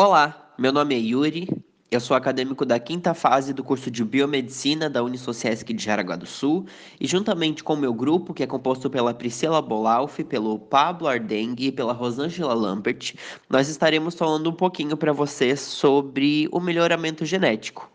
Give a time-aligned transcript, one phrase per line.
[0.00, 1.48] Olá, meu nome é Yuri,
[1.90, 6.24] eu sou acadêmico da quinta fase do curso de Biomedicina da Unisociesc de Jaraguá do
[6.24, 6.66] Sul
[7.00, 11.66] e juntamente com o meu grupo, que é composto pela Priscila Bolalfi, pelo Pablo Ardengue
[11.66, 13.16] e pela Rosângela Lambert,
[13.50, 17.90] nós estaremos falando um pouquinho para vocês sobre o melhoramento genético.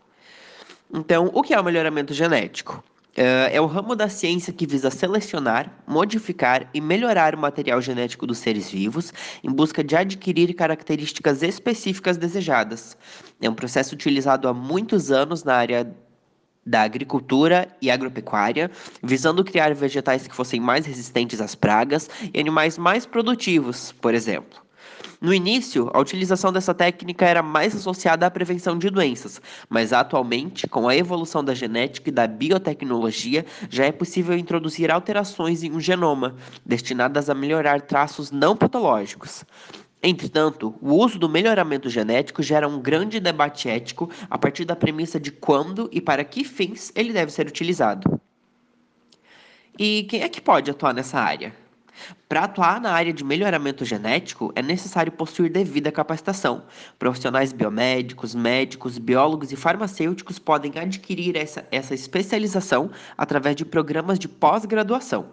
[0.92, 2.84] Então, o que é o melhoramento genético?
[3.16, 8.26] Uh, é o ramo da ciência que visa selecionar, modificar e melhorar o material genético
[8.26, 9.12] dos seres vivos
[9.44, 12.96] em busca de adquirir características específicas desejadas.
[13.40, 15.94] É um processo utilizado há muitos anos na área
[16.66, 18.68] da agricultura e agropecuária,
[19.00, 24.63] visando criar vegetais que fossem mais resistentes às pragas e animais mais produtivos, por exemplo.
[25.20, 30.66] No início, a utilização dessa técnica era mais associada à prevenção de doenças, mas atualmente,
[30.66, 35.80] com a evolução da genética e da biotecnologia, já é possível introduzir alterações em um
[35.80, 39.44] genoma, destinadas a melhorar traços não patológicos.
[40.02, 45.18] Entretanto, o uso do melhoramento genético gera um grande debate ético a partir da premissa
[45.18, 48.20] de quando e para que fins ele deve ser utilizado.
[49.78, 51.63] E quem é que pode atuar nessa área?
[52.28, 56.64] Para atuar na área de melhoramento genético, é necessário possuir devida capacitação.
[56.98, 64.28] Profissionais biomédicos, médicos, biólogos e farmacêuticos podem adquirir essa, essa especialização através de programas de
[64.28, 65.26] pós-graduação.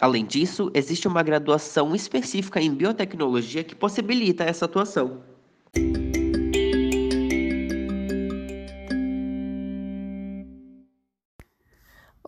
[0.00, 5.35] Além disso, existe uma graduação específica em biotecnologia que possibilita essa atuação.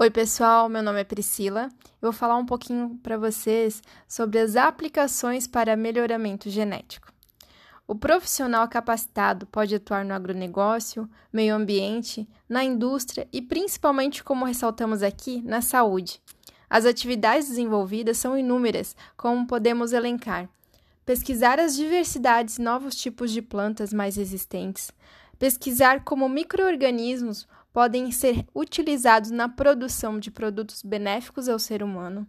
[0.00, 1.68] Oi, pessoal, meu nome é Priscila.
[2.00, 7.12] Eu vou falar um pouquinho para vocês sobre as aplicações para melhoramento genético.
[7.84, 15.02] O profissional capacitado pode atuar no agronegócio, meio ambiente, na indústria e principalmente, como ressaltamos
[15.02, 16.22] aqui, na saúde.
[16.70, 20.48] As atividades desenvolvidas são inúmeras, como podemos elencar:
[21.04, 24.92] pesquisar as diversidades e novos tipos de plantas mais resistentes,
[25.40, 27.48] pesquisar como microorganismos
[27.78, 32.26] podem ser utilizados na produção de produtos benéficos ao ser humano,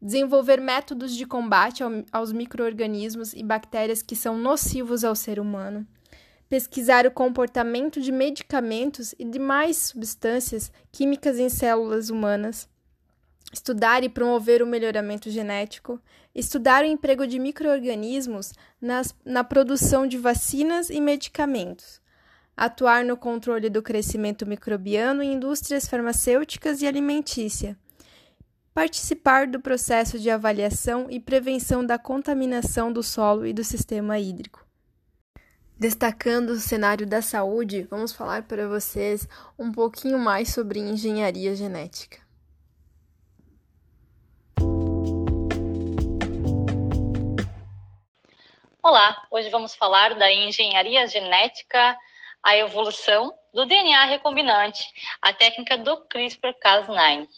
[0.00, 5.86] desenvolver métodos de combate aos microorganismos e bactérias que são nocivos ao ser humano,
[6.48, 12.66] pesquisar o comportamento de medicamentos e demais substâncias químicas em células humanas,
[13.52, 16.00] estudar e promover o melhoramento genético,
[16.34, 18.54] estudar o emprego de microorganismos
[19.26, 22.00] na produção de vacinas e medicamentos
[22.60, 27.74] atuar no controle do crescimento microbiano em indústrias farmacêuticas e alimentícia,
[28.74, 34.62] participar do processo de avaliação e prevenção da contaminação do solo e do sistema hídrico.
[35.74, 39.26] Destacando o cenário da saúde, vamos falar para vocês
[39.58, 42.18] um pouquinho mais sobre engenharia genética.
[48.82, 51.96] Olá, hoje vamos falar da engenharia genética
[52.42, 54.84] a evolução do DNA recombinante,
[55.20, 57.28] a técnica do CRISPR-Cas9.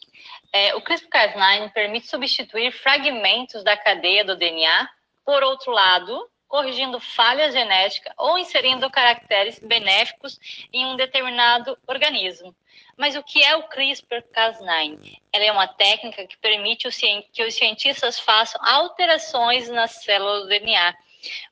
[0.53, 4.89] É, o CRISPR-Cas9 permite substituir fragmentos da cadeia do DNA
[5.25, 10.39] por outro lado, corrigindo falhas genéticas ou inserindo caracteres benéficos
[10.73, 12.55] em um determinado organismo.
[12.97, 15.19] Mas o que é o CRISPR-Cas9?
[15.33, 16.89] Ela é uma técnica que permite
[17.33, 20.95] que os cientistas façam alterações nas células do DNA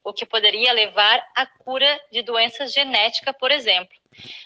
[0.03, 3.95] o que poderia levar à cura de doenças genéticas, por exemplo.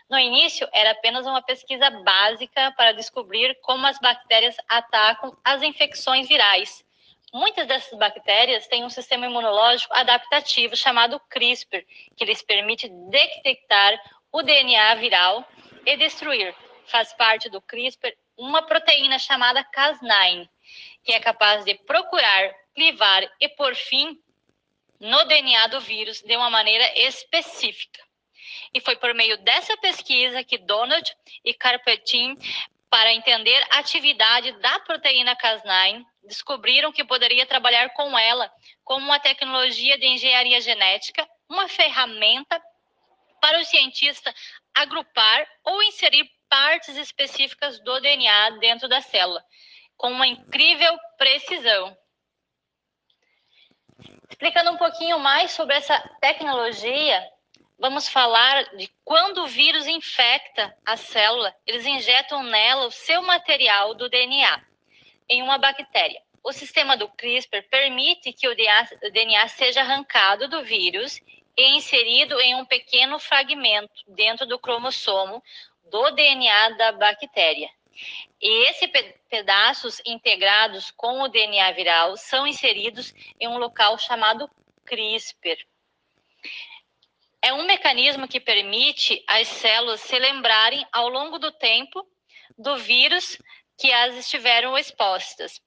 [0.09, 6.29] No início, era apenas uma pesquisa básica para descobrir como as bactérias atacam as infecções
[6.29, 6.85] virais.
[7.33, 11.85] Muitas dessas bactérias têm um sistema imunológico adaptativo chamado CRISPR,
[12.17, 13.99] que lhes permite detectar
[14.31, 15.45] o DNA viral
[15.85, 16.55] e destruir.
[16.87, 20.49] Faz parte do CRISPR uma proteína chamada Cas9,
[21.03, 24.19] que é capaz de procurar, clivar e, por fim,
[25.05, 28.03] no DNA do vírus de uma maneira específica.
[28.73, 32.39] E foi por meio dessa pesquisa que Donald e Carpetin,
[32.89, 38.51] para entender a atividade da proteína Cas9, descobriram que poderia trabalhar com ela
[38.83, 42.59] como uma tecnologia de engenharia genética, uma ferramenta
[43.43, 44.35] para o cientista
[44.75, 49.45] agrupar ou inserir partes específicas do DNA dentro da célula,
[49.99, 51.95] com uma incrível precisão.
[54.29, 57.23] Explicando um pouquinho mais sobre essa tecnologia,
[57.79, 63.95] vamos falar de quando o vírus infecta a célula, eles injetam nela o seu material
[63.95, 64.63] do DNA
[65.29, 66.21] em uma bactéria.
[66.43, 71.21] O sistema do CRISPR permite que o DNA seja arrancado do vírus
[71.57, 75.43] e inserido em um pequeno fragmento dentro do cromossomo
[75.91, 77.69] do DNA da bactéria.
[78.41, 78.91] E esses
[79.29, 84.51] pedaços integrados com o DNA viral são inseridos em um local chamado
[84.85, 85.59] CRISPR.
[87.43, 92.07] é um mecanismo que permite às células se lembrarem ao longo do tempo
[92.57, 93.39] do vírus
[93.79, 95.61] que as estiveram expostas.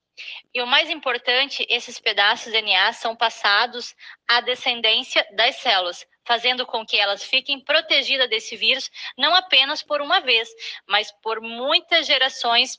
[0.54, 3.96] E o mais importante, esses pedaços de DNA são passados
[4.28, 10.02] à descendência das células, fazendo com que elas fiquem protegidas desse vírus, não apenas por
[10.02, 10.50] uma vez,
[10.86, 12.78] mas por muitas gerações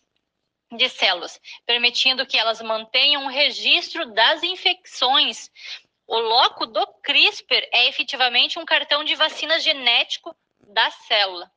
[0.71, 5.51] de células, permitindo que elas mantenham um registro das infecções.
[6.07, 11.51] O loco do CRISPR é efetivamente um cartão de vacina genético da célula.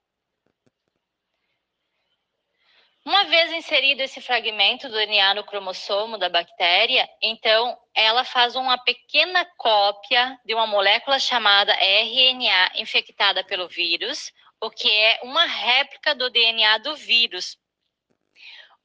[3.04, 8.78] Uma vez inserido esse fragmento do DNA no cromossomo da bactéria, então ela faz uma
[8.78, 14.32] pequena cópia de uma molécula chamada RNA infectada pelo vírus,
[14.62, 17.58] o que é uma réplica do DNA do vírus,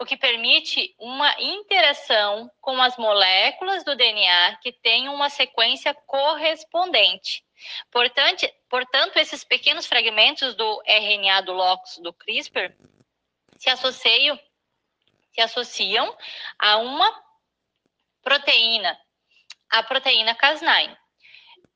[0.00, 7.44] o que permite uma interação com as moléculas do DNA que têm uma sequência correspondente.
[7.90, 12.74] Portanto, portanto esses pequenos fragmentos do RNA do locus do CRISPR
[13.58, 14.38] se associam,
[15.32, 16.16] se associam
[16.58, 17.24] a uma
[18.22, 18.98] proteína,
[19.70, 20.96] a proteína Cas9,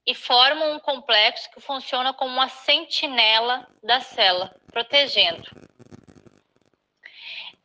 [0.06, 5.44] e formam um complexo que funciona como uma sentinela da célula, protegendo.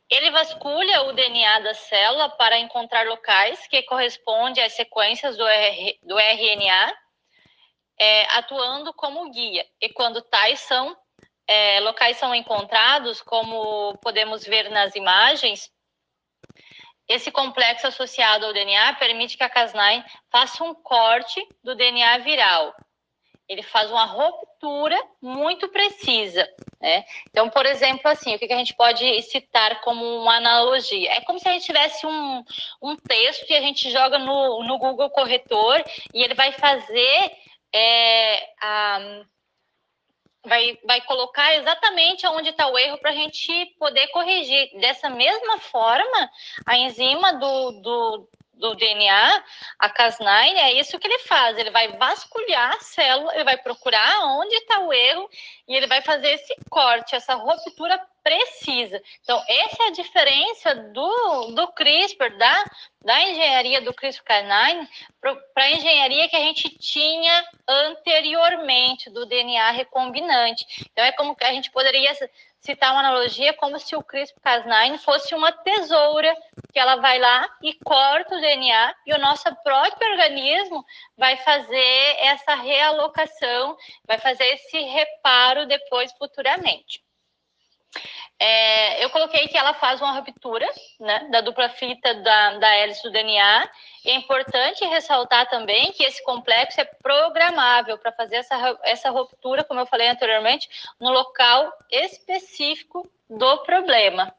[0.10, 6.00] Ele vasculha o DNA da célula para encontrar locais que correspondem às sequências do, R,
[6.04, 6.96] do RNA,
[8.00, 9.66] é, atuando como guia.
[9.82, 10.96] E quando tais são
[11.48, 15.72] é, locais são encontrados, como podemos ver nas imagens,
[17.08, 22.74] esse complexo associado ao DNA permite que a Cas9 faça um corte do DNA viral.
[23.48, 26.50] Ele faz uma ruptura muito precisa.
[26.82, 27.06] Né?
[27.30, 31.12] Então, por exemplo, assim, o que a gente pode citar como uma analogia?
[31.12, 32.44] É como se a gente tivesse um,
[32.82, 37.32] um texto e a gente joga no, no Google Corretor e ele vai fazer
[37.72, 39.22] é, a
[40.46, 44.80] vai, vai colocar exatamente onde está o erro para a gente poder corrigir.
[44.80, 46.30] Dessa mesma forma,
[46.66, 49.44] a enzima do, do, do DNA,
[49.80, 51.58] a Cas9, é isso que ele faz.
[51.58, 55.30] Ele vai vasculhar a célula, ele vai procurar onde está o erro
[55.68, 59.00] e ele vai fazer esse corte, essa ruptura precisa.
[59.22, 62.66] Então, essa é a diferença do, do CRISPR, da,
[63.04, 64.88] da engenharia do CRISPR-Cas9,
[65.22, 70.66] para a engenharia que a gente tinha anteriormente, do DNA recombinante.
[70.92, 72.12] Então, é como que a gente poderia
[72.60, 76.36] citar uma analogia como se o CRISPR-Cas9 fosse uma tesoura
[76.74, 80.84] que ela vai lá e corta o DNA e o nosso próprio organismo
[81.16, 83.78] vai fazer essa realocação,
[84.08, 87.06] vai fazer esse reparo depois futuramente.
[88.38, 90.68] É, eu coloquei que ela faz uma ruptura
[91.00, 93.70] né, da dupla fita da, da hélice do DNA.
[94.04, 99.64] E é importante ressaltar também que esse complexo é programável para fazer essa, essa ruptura,
[99.64, 100.68] como eu falei anteriormente,
[101.00, 104.36] no local específico do problema.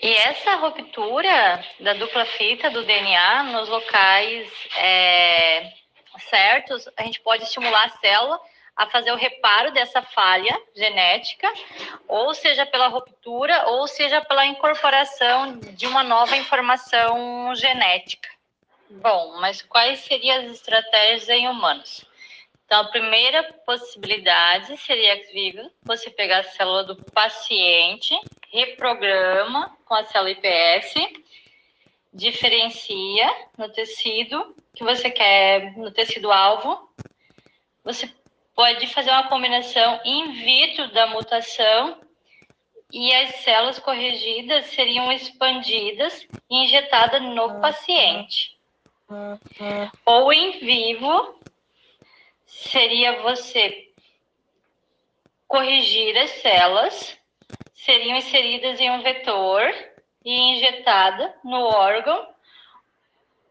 [0.00, 5.72] E essa ruptura da dupla fita do DNA nos locais é,
[6.28, 8.40] certos, a gente pode estimular a célula
[8.76, 11.52] a fazer o reparo dessa falha genética,
[12.06, 18.28] ou seja pela ruptura, ou seja pela incorporação de uma nova informação genética.
[18.88, 22.06] Bom, mas quais seriam as estratégias em humanos?
[22.64, 28.14] Então, a primeira possibilidade seria vivo, você pegar a célula do paciente,
[28.52, 30.94] reprograma com a célula IPS,
[32.18, 36.90] diferencia no tecido que você quer, no tecido alvo.
[37.84, 38.12] Você
[38.54, 42.00] pode fazer uma combinação in vitro da mutação
[42.92, 48.58] e as células corrigidas seriam expandidas e injetadas no paciente.
[50.04, 51.38] Ou em vivo,
[52.46, 53.92] seria você
[55.46, 57.16] corrigir as células,
[57.74, 59.72] seriam inseridas em um vetor
[60.24, 62.28] e injetada no órgão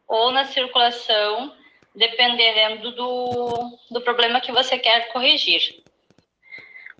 [0.07, 1.53] ou na circulação,
[1.95, 5.83] dependendo do, do problema que você quer corrigir.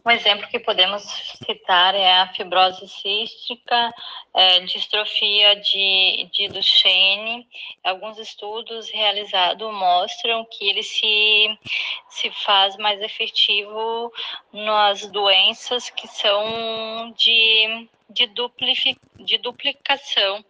[0.08, 1.04] Um exemplo que podemos
[1.46, 3.94] citar é a fibrose cística,
[4.34, 7.46] é, distrofia de, de Duchenne.
[7.84, 11.60] Alguns estudos realizados mostram que ele se,
[12.08, 14.10] se faz mais efetivo
[14.54, 20.42] nas doenças que são de, de, duplifi, de duplicação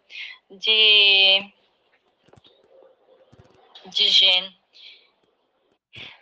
[0.52, 1.52] de,
[3.88, 4.56] de gene.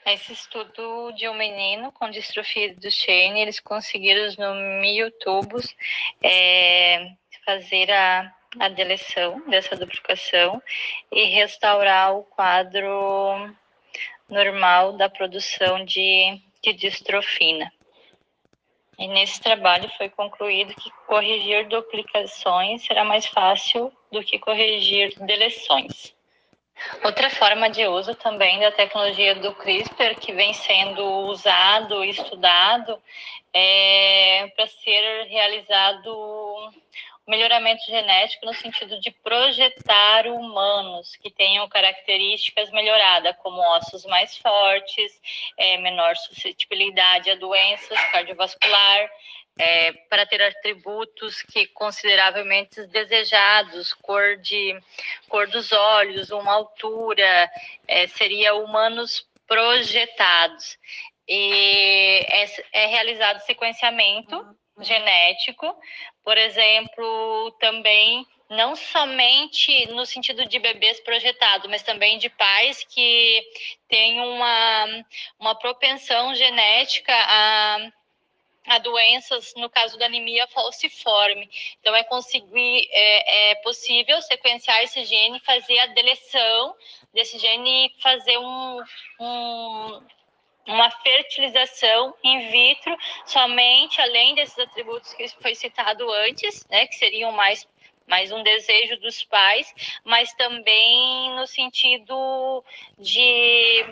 [0.05, 5.75] Esse estudo de um menino com distrofia do Duchenne, eles conseguiram no mil tubos
[6.21, 7.11] é,
[7.43, 10.61] fazer a, a deleção dessa duplicação
[11.11, 13.51] e restaurar o quadro
[14.29, 17.71] normal da produção de, de distrofina.
[18.99, 26.14] E nesse trabalho foi concluído que corrigir duplicações será mais fácil do que corrigir deleções.
[27.03, 33.01] Outra forma de uso também da tecnologia do CRISPR que vem sendo usado e estudado
[33.53, 36.73] é para ser realizado
[37.27, 45.19] melhoramento genético no sentido de projetar humanos que tenham características melhoradas, como ossos mais fortes,
[45.57, 49.09] é, menor suscetibilidade a doenças cardiovascular,
[49.57, 54.77] é, para ter atributos que consideravelmente desejados, cor de
[55.29, 57.49] cor dos olhos, uma altura,
[57.87, 60.77] é, seria humanos projetados.
[61.27, 65.75] E é, é realizado sequenciamento uhum genético,
[66.23, 73.43] por exemplo, também não somente no sentido de bebês projetados, mas também de pais que
[73.87, 74.85] têm uma,
[75.39, 77.91] uma propensão genética a,
[78.67, 81.49] a doenças, no caso da anemia falciforme.
[81.79, 86.75] Então, é conseguir, é, é possível sequenciar esse gene, fazer a deleção
[87.13, 88.83] desse gene e fazer um,
[89.19, 90.01] um
[90.67, 97.31] uma fertilização in vitro somente além desses atributos que foi citado antes, né, que seriam
[97.31, 97.67] mais
[98.07, 102.63] mais um desejo dos pais, mas também no sentido
[102.99, 103.83] de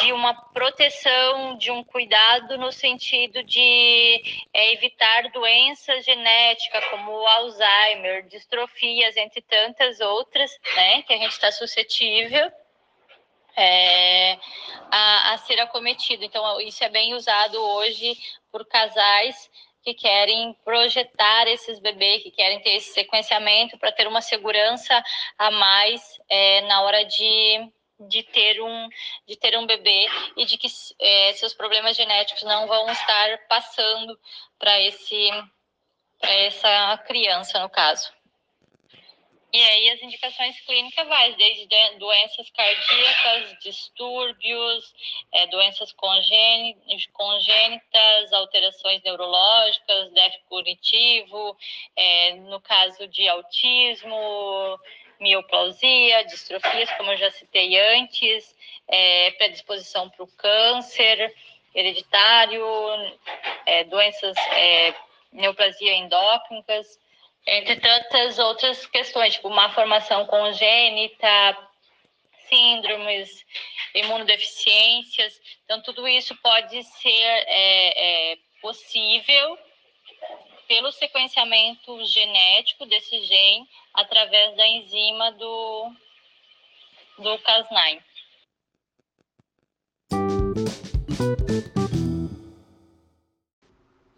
[0.00, 8.26] de uma proteção, de um cuidado no sentido de é, evitar doenças genéticas como Alzheimer,
[8.28, 12.52] distrofias, entre tantas outras, né, que a gente está suscetível
[13.56, 14.38] é,
[14.90, 16.22] a, a ser acometido.
[16.22, 18.16] Então, isso é bem usado hoje
[18.52, 19.50] por casais
[19.82, 25.02] que querem projetar esses bebês, que querem ter esse sequenciamento para ter uma segurança
[25.36, 27.68] a mais é, na hora de,
[28.00, 28.88] de, ter um,
[29.26, 30.68] de ter um bebê e de que
[31.00, 34.18] é, seus problemas genéticos não vão estar passando
[34.58, 35.30] para esse
[36.20, 38.12] para essa criança, no caso.
[39.50, 41.66] E aí as indicações clínicas vai desde
[41.98, 44.92] doenças cardíacas, distúrbios,
[45.32, 51.56] é, doenças congênitas, alterações neurológicas, déficit cognitivo,
[51.96, 54.78] é, no caso de autismo,
[55.20, 58.54] mioplausia, distrofias, como eu já citei antes,
[58.86, 61.34] é, predisposição para o câncer
[61.74, 62.64] hereditário,
[63.66, 64.94] é, doenças é,
[65.32, 66.98] neoplasia endócrinas,
[67.46, 71.56] entre tantas outras questões, tipo má formação congênita,
[72.48, 73.44] síndromes,
[73.94, 75.40] imunodeficiências.
[75.64, 77.10] Então, tudo isso pode ser
[77.46, 79.58] é, é, possível
[80.68, 85.90] pelo sequenciamento genético desse gene através da enzima do,
[87.18, 88.02] do Cas9.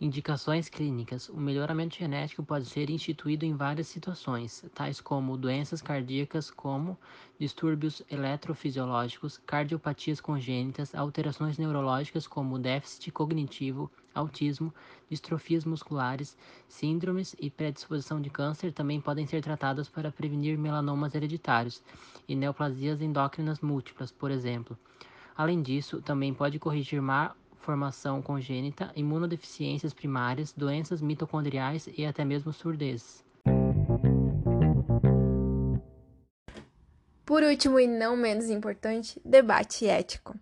[0.01, 6.51] Indicações clínicas: O melhoramento genético pode ser instituído em várias situações, tais como doenças cardíacas,
[6.51, 6.99] como
[7.39, 14.73] distúrbios eletrofisiológicos, cardiopatias congênitas, alterações neurológicas, como déficit cognitivo, autismo,
[15.09, 16.37] distrofias musculares,
[16.69, 21.83] síndromes e predisposição de câncer também podem ser tratadas para prevenir melanomas hereditários
[22.29, 24.77] e neoplasias endócrinas múltiplas, por exemplo.
[25.37, 32.53] Além disso, também pode corrigir má formação congênita, imunodeficiências primárias, doenças mitocondriais e até mesmo
[32.53, 33.25] surdez.
[37.31, 40.35] Por último e não menos importante, debate ético.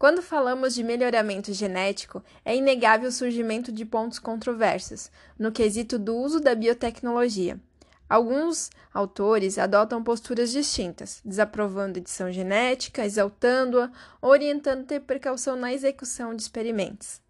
[0.00, 6.16] Quando falamos de melhoramento genético, é inegável o surgimento de pontos controversos no quesito do
[6.16, 7.60] uso da biotecnologia.
[8.08, 13.92] Alguns autores adotam posturas distintas, desaprovando a edição genética, exaltando-a,
[14.22, 17.20] orientando ter precaução na execução de experimentos.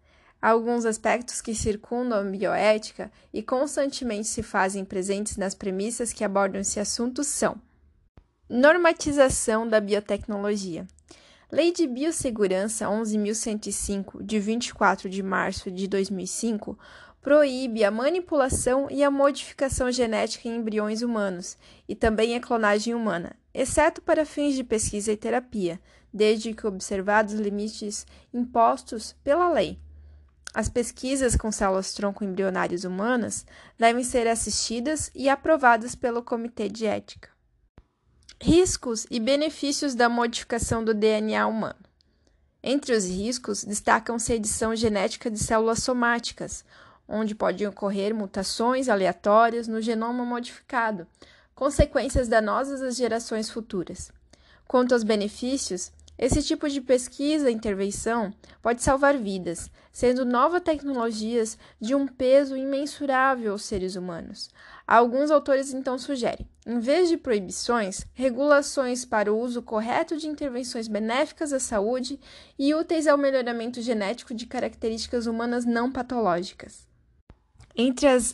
[0.41, 6.61] Alguns aspectos que circundam a bioética e constantemente se fazem presentes nas premissas que abordam
[6.61, 7.61] esse assunto são:
[8.49, 10.87] normatização da biotecnologia.
[11.51, 16.79] Lei de Biossegurança 11.105, de 24 de março de 2005,
[17.21, 21.57] proíbe a manipulação e a modificação genética em embriões humanos
[21.89, 25.77] e também a clonagem humana, exceto para fins de pesquisa e terapia,
[26.13, 29.77] desde que observados limites impostos pela lei.
[30.53, 33.45] As pesquisas com células tronco embrionárias humanas
[33.77, 37.30] devem ser assistidas e aprovadas pelo Comitê de Ética.
[38.43, 41.75] Riscos e benefícios da modificação do DNA humano.
[42.63, 46.65] Entre os riscos, destacam-se a edição genética de células somáticas,
[47.07, 51.05] onde podem ocorrer mutações aleatórias no genoma modificado,
[51.53, 54.11] consequências danosas às gerações futuras.
[54.67, 61.59] Quanto aos benefícios, esse tipo de pesquisa e intervenção pode salvar vidas, sendo novas tecnologias
[61.79, 64.49] de um peso imensurável aos seres humanos.
[64.91, 70.89] Alguns autores então sugerem, em vez de proibições, regulações para o uso correto de intervenções
[70.89, 72.19] benéficas à saúde
[72.59, 76.85] e úteis ao melhoramento genético de características humanas não patológicas.
[77.73, 78.33] Entre as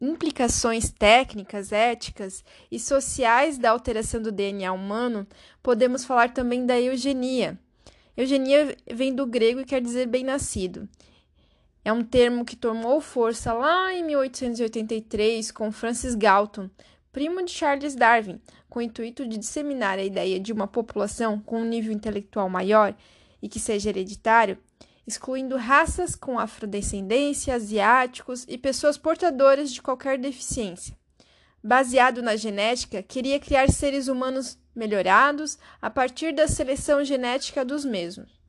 [0.00, 2.42] implicações técnicas, éticas
[2.72, 5.26] e sociais da alteração do DNA humano,
[5.62, 7.58] podemos falar também da eugenia.
[8.16, 10.88] Eugenia vem do grego e quer dizer bem-nascido.
[11.84, 16.68] É um termo que tomou força lá em 1883 com Francis Galton,
[17.10, 21.62] primo de Charles Darwin, com o intuito de disseminar a ideia de uma população com
[21.62, 22.94] um nível intelectual maior
[23.42, 24.58] e que seja hereditário
[25.10, 30.96] excluindo raças com afrodescendência, asiáticos e pessoas portadoras de qualquer deficiência.
[31.62, 38.40] Baseado na genética, queria criar seres humanos melhorados a partir da seleção genética dos mesmos.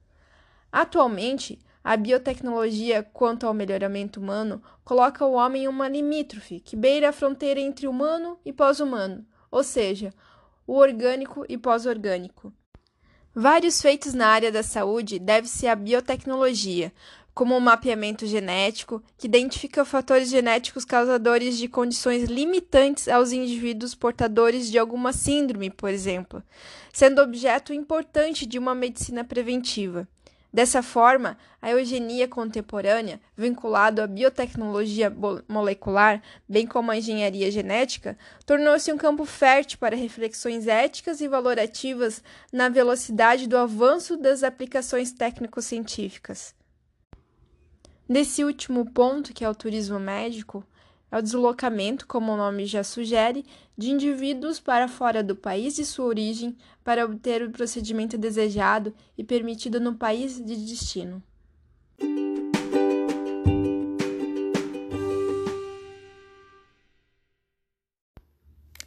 [0.72, 7.10] Atualmente, a biotecnologia quanto ao melhoramento humano coloca o homem em uma limítrofe que beira
[7.10, 10.14] a fronteira entre humano e pós-humano, ou seja,
[10.68, 12.54] o orgânico e pós-orgânico.
[13.34, 16.92] Vários feitos na área da saúde devem-se à biotecnologia,
[17.34, 24.70] como o mapeamento genético, que identifica fatores genéticos causadores de condições limitantes aos indivíduos portadores
[24.70, 26.44] de alguma síndrome, por exemplo,
[26.92, 30.08] sendo objeto importante de uma medicina preventiva.
[30.54, 35.14] Dessa forma, a eugenia contemporânea, vinculada à biotecnologia
[35.48, 42.22] molecular, bem como à engenharia genética, tornou-se um campo fértil para reflexões éticas e valorativas
[42.52, 46.54] na velocidade do avanço das aplicações técnico-científicas.
[48.08, 50.66] Nesse último ponto, que é o turismo médico,
[51.12, 53.46] é o deslocamento, como o nome já sugere,
[53.78, 59.24] de indivíduos para fora do país de sua origem para obter o procedimento desejado e
[59.24, 61.22] permitido no país de destino.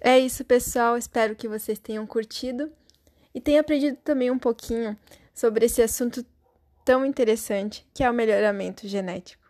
[0.01, 0.97] É isso, pessoal.
[0.97, 2.71] Espero que vocês tenham curtido
[3.35, 4.97] e tenham aprendido também um pouquinho
[5.35, 6.25] sobre esse assunto
[6.85, 9.44] tão interessante que é o melhoramento genético.